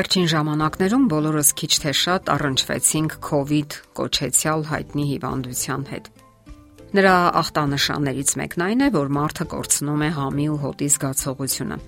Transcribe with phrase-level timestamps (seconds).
[0.00, 3.14] Վերջին ժամանակներում բոլորս քիչ թե շատ առնչվեցինք
[3.56, 6.06] իդ կոչեցյալ հայտնի հիվանդության հետ։
[6.96, 11.78] Նրա ախտանշաններից մեկն այն է, որ մարդը կորցնում է համի ու հոտի զգացողությունը։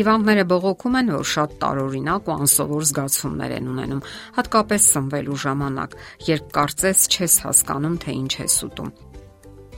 [0.00, 4.06] Հիվանդները բողոքում են, որ շատ տարօրինակ ու անսովոր զգացումներ են ունենում,
[4.40, 5.98] հատկապես սնվելու ժամանակ,
[6.32, 8.96] երբ կարծես չես հասկանում, թե ինչ ես ուտում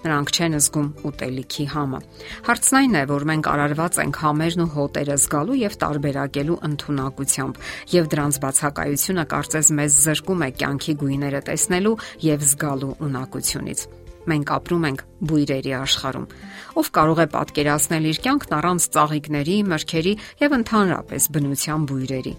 [0.04, 2.00] նրանք չեն զգում ուտելիքի համը։
[2.48, 7.62] Հարցն այն է, որ մենք արարված ենք համերն ու հոտերը զգալու եւ տարբերակելու ընտունակությամբ,
[7.98, 11.96] եւ դրանց բացակայությունը կարծես մեզ զրկում է կյանքի գույները տեսնելու
[12.28, 13.88] եւ զգալու ունակությունից
[14.28, 16.26] մենք ապրում ենք բույրերի աշխարհում։
[16.80, 20.12] Ով կարող է պատկերացնել իր կյանքն առանց ծաղիկների, մրգերի
[20.42, 22.34] եւ ընդհանրապես բնության բույրերի։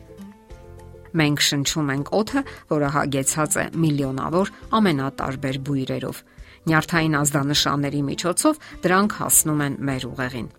[1.10, 6.22] Մենք շնչում ենք օդը, որը հագեցած է միլիոնավոր ամենատարբեր բույրերով
[6.68, 10.50] նյարդային ազդանշանների միջոցով դրանք հասնում են մեր ուղեղին։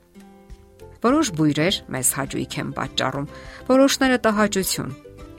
[1.00, 3.28] Որոշ բույրեր մեզ հաճույք են պատճառում,
[3.70, 4.90] որոշները տհաճություն։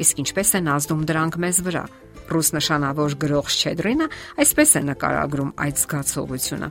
[0.02, 1.84] Իսկ ինչպես են ազդում դրանք մեզ վրա։
[2.32, 4.08] Ռուս նշանավոր գրող Շչեդրինը
[4.42, 6.70] այսպես է նկարագրում այդ զգացողությունը.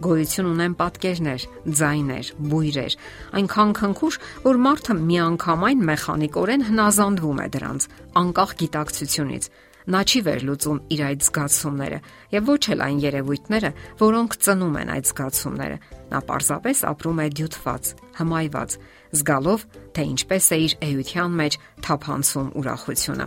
[0.00, 1.42] Գոյություն ունեն պատկերներ,
[1.76, 2.94] ձայներ, բույրեր,
[3.36, 4.16] այնքան քնքուշ,
[4.46, 7.88] որ մարդը միանգամայն մեխանիկորեն հնազանդվում է դրանց,
[8.20, 9.50] անկախ գիտակցությունից,
[9.90, 11.98] Նա չի վերլուծում իր այդ զգացումները
[12.30, 15.78] եւ ոչ էլ այն երևույթները, որոնք ծնում են այդ զգացումները։
[16.10, 18.78] Նա պարզապես ապրում է դյութված, հմայված,
[19.18, 19.66] զգալով,
[19.98, 21.58] թե ինչպես է իր էության մեջ
[21.90, 23.26] թափանցում ուրախությունը։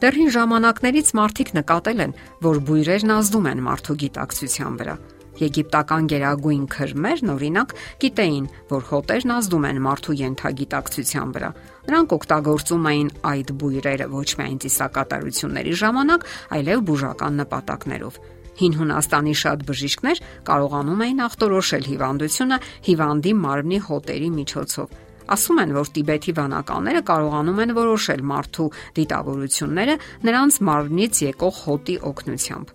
[0.00, 4.96] Դեռ հին ժամանակներից մարդիկ նկատել են, որ բույրերն ազդում են մարդու գիտակցության վրա
[5.36, 11.50] Եգիպտական գերագույն քրմերն օրինակ գիտեին, որ հոտերն ազդում են մարդու յենթագիտակցության վրա։
[11.86, 16.26] Նրանք օգտագործում էին այդ բույրերը ոչ միայն ծիսակատարությունների ժամանակ,
[16.56, 18.20] այլև բուժական նպատակներով։
[18.56, 24.94] Հին Հունաստանի շատ բժիշկներ կարողանում էին ախտորոշել հիվանդությունը հիվանդի մարմնի հոտերի միջոցով։
[25.36, 29.96] Ասում են, որ Տիբեթի վանականները կարողանում են որոշել մարդու դիտավորությունները
[30.28, 32.72] նրանց մարմնից եկող հոտի օգնությամբ։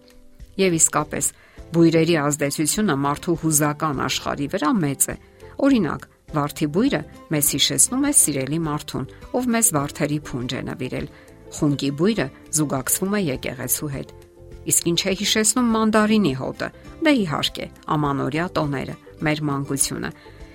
[0.62, 1.32] Եվ իսկապես,
[1.72, 5.16] Բույրերի ազդեցությունը մարդու հուզական աշխարհի վրա մեծ է։
[5.66, 6.02] Օրինակ,
[6.32, 7.00] Վարդի բույրը
[7.32, 9.06] մեզ հիշեցնում է սիրելի մարդուն,
[9.36, 11.08] ով մեզ վարդերի փունջ է նվիրել։
[11.58, 12.28] Խունկի բույրը
[12.58, 14.14] զուգակցվում է եկեղեցու հետ։
[14.72, 16.70] Իսկ ինչ է հիշեցնում մանդարինի հոտը։
[17.08, 17.66] Դե իհարկե,
[17.96, 18.96] ամանորյա տոները,
[19.28, 20.12] մեր մանկությունը։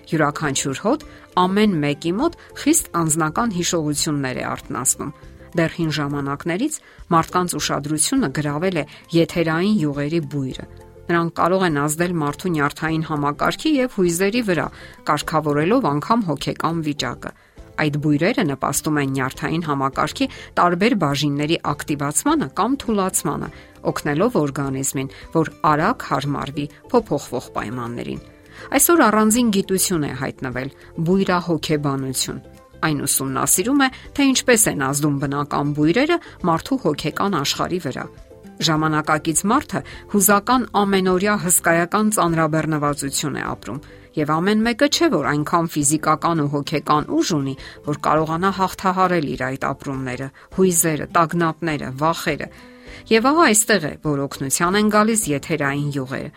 [0.06, 1.06] Յուրաքանչյուր հոտ
[1.42, 5.14] ամեն մեկի մոտ խիստ անznական հիշողություններ է արտնասնում
[5.56, 6.74] դեռ հին ժամանակներից
[7.12, 8.84] մարդկանց ուշադրությունը գրավել է
[9.16, 10.66] եթերային յուղերի բույրը,
[11.06, 14.64] Նրանք կարող են ազդել մարդու նյարդային համակարգի եւ հույզերի վրա,
[15.06, 17.30] կարգավորելով անգամ հոգեկան վիճակը։
[17.76, 23.48] Այդ բույրերը նպաստում են նյարդային համակարգի տարբեր բաժինների ակտիվացմանը կամ թուլացմանը,
[23.92, 28.22] օգնելով օրգանիզմին, որ արագ հարմարվի փոփոխվող պայմաններին։
[28.76, 30.70] Այսօր առանձին գիտություն է հայտնվել՝
[31.06, 32.44] բույրահոգեբանություն։
[32.86, 36.18] Այն ուսումնասիրում է, թե ինչպես են ազդում բնական բույրերը
[36.48, 38.06] մարդու հոգեկան աշխարհի վրա
[38.56, 39.80] Ժամանակակից մարդը
[40.12, 43.80] հուզական ամենօրյա հսկայական ծանրաբեռնվածություն է ապրում,
[44.16, 49.44] եւ ամեն մեկը չէ որ այնքան ֆիզիկական ու հոգեկան ուժ ունի, որ կարողանա հաղթահարել իր
[49.50, 52.50] այդ ապրումները, հույզերը, տագնապները, վախերը։
[53.12, 56.34] Եվ ահա այստեղ է, որ օգնության են գալիս եթերային յուղերը։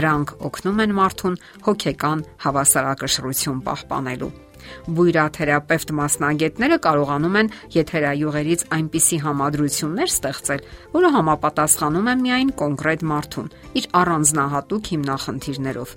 [0.00, 4.49] Դրանք օգնում են մարդուն հոգեկան հավասարակշռություն պահպանելու։
[4.96, 10.64] Բույրաթերապևտ մասնագետները կարողանում են եթերայուղերից այնպիսի համադրություններ ստեղծել,
[10.96, 15.94] որը համապատասխանում է միայն կոնկրետ մարդուն իր առանձնահատուկ հիմնախնդիրներով։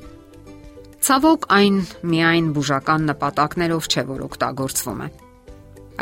[1.04, 1.82] Ցավոք այն
[2.14, 5.10] միայն բուժական նպատակներով չէ, որ օգտագործվում է։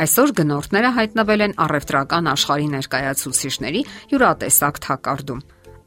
[0.02, 5.42] Այսօր գնորդները հայտնվել են առևտրական աշխարհի ներկայացուցիչների յուրատեսակ թակարդում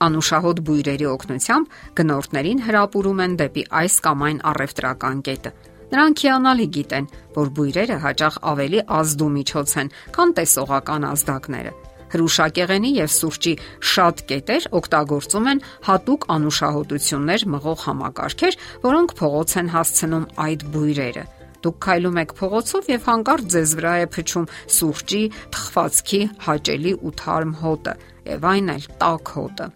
[0.06, 5.52] անուշահոտ բույրերի օգնությամբ գնորդներին հրապուրում են դեպի այս կամ այն առևտրական կետը։
[5.92, 11.74] Նրանք հիանալի գիտեն, որ բույրերը հաճախ ավելի ազդու միջոց են, քան տեսողական ազդակները։
[12.16, 13.54] Հրուշակեղենի եւ սուրճի
[13.92, 21.26] շատ կետեր օգտագործում են հատուկ անուշահոտություններ մղող համակարգեր, որոնք փողոց են հասցնում այդ բույրերը։
[21.66, 25.22] Դուք քայլում եք փողոցով եւ հանկարծ ձեզ վրա է փչում սուրճի,
[25.56, 27.96] թխվածքի հաճելի ու թարմ հոտը,
[28.30, 29.68] եւ այն էլ տաք հոտը։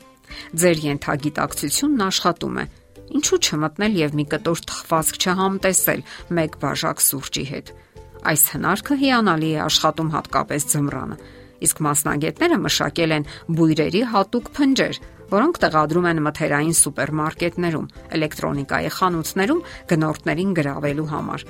[0.62, 2.66] Ձեր յենթագիտակցությունն աշխատում է
[3.10, 6.02] Ինչու չմտնել եւ մի կտոր թխվածք չհամտեսել
[6.38, 7.72] մեկ բաժակ սուրճի հետ։
[8.30, 11.18] Այս հնարքը հիանալի է աշխատում հատկապես ձմռանը։
[11.60, 13.26] Իսկ մասնագետները մշակել են
[13.60, 17.90] բույրերի հատուկ փնջեր, որոնք տեղադրում են մթերային սուպերմարկետներում,
[18.20, 21.46] էլեկտրոնիկայի խանութներում գնորդներին գրավելու համար։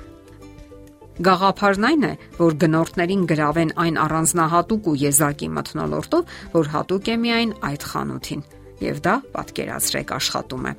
[1.20, 7.52] Գաղափարն այն է, որ գնորդներին գրավեն այն առանձնահատուկ ու եզակի մթնոլորտով, որ հատուկ է միայն
[7.70, 8.46] այդ խանութին։
[8.88, 10.74] Եվ դա պատկերացրեք աշխատում է։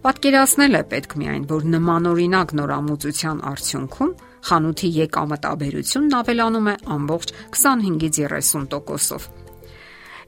[0.00, 4.14] Պատկերացնել է պետք միայն, որ նմանօրինակ նորամուծության արդյունքում
[4.48, 9.28] խանութի եկամտաբերությունն ավելանում է ամբողջ 25-ից 30%-ով։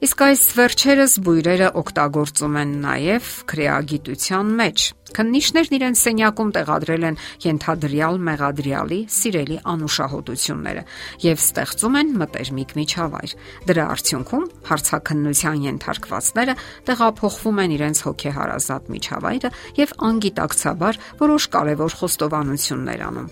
[0.03, 8.19] Իսկ այս վերջերս բույրերը օգտագործում են նաև քրեագիտության մեջ։ Քննիչներն իրենց սենյակում տեղադրել են ենթադրյալ
[8.27, 10.83] մեղադրյալի սիրելի անուշահոտությունները
[11.23, 13.35] եւ ստեղծում են մտերմիկ միջավայր։
[13.71, 16.57] Դրա արդյունքում հարցաքննության ենթարկվածները
[16.91, 23.31] տեղափոխվում են իրենց հոգեհարազատ միջավայրը եւ անգիտակցաբար որոշ կարևոր խոստովանություններ անում։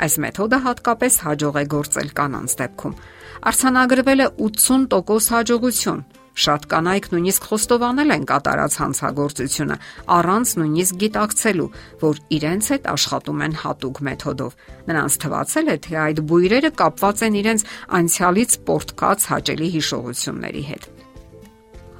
[0.00, 2.94] Այս մեթոդը հատկապես հաջող է գործել կանանց դեպքում
[3.40, 6.00] Արցանագրվել է 80% հաջողություն։
[6.40, 9.76] Շատ կանայք նույնիսկ խոստովանել են կատարած հանցագործությունը
[10.16, 11.68] առանց նույնիսկ գիտակցելու,
[12.04, 14.56] որ իրենց հետ աշխատում են հատուկ մեթոդով։
[14.90, 17.66] Նրանց թվացել է, թե այդ բույրերը կապված են իրենց
[18.00, 20.90] անցյալից պորտկած հաճելի հիշողությունների հետ։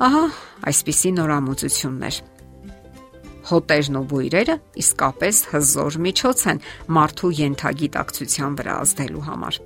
[0.00, 0.25] Ահա,
[0.70, 2.25] այսպիսի նորամուծություններ։
[3.50, 6.62] Հոտերն ու բույրերը իսկապես հզոր միջոց են
[6.97, 9.61] մարդու յենթագիտակցության վրա ազդելու համար։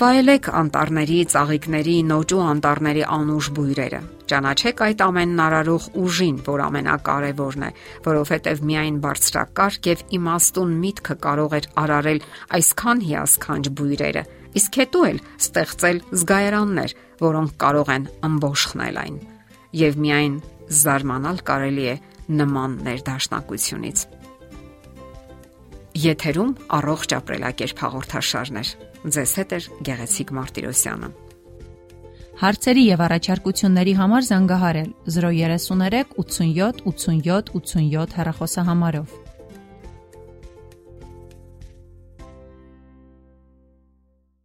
[0.00, 3.98] Վայելեք անտառների, ծաղիկների, նոճու անտառների անուշ բույրերը։
[4.32, 7.70] Ճանաչեք այդ ամենն արարող ուժին, որ ամենակարևորն է,
[8.06, 12.22] որովհետև միայն բարձրակարգ եւ իմաստուն միտքը կարող էր արարել
[12.60, 14.22] այսքան հիասքանչ բույրերը,
[14.56, 19.20] իսկ հետո էլ ստեղծել զգայարաններ, որոնք կարող են ամբողջնել այն։
[19.84, 20.40] Եվ միայն
[20.80, 21.94] զարմանալ կարելի է
[22.30, 24.04] նման ներդաշնակությունից։
[26.00, 28.68] Եթերում առողջ ապրելակերպ հաղորդաշարներ։
[29.16, 31.10] Ձեզ հետ է Գեղեցիկ Մարտիրոսյանը։
[32.40, 39.29] Հարցերի եւ առաջարկությունների համար զանգահարել 033 87 87 87 հեռախոսահամարով։